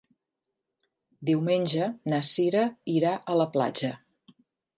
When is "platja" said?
3.59-3.93